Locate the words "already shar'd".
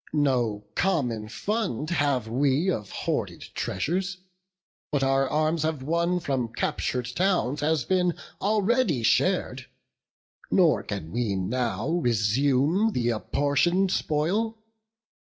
8.41-9.67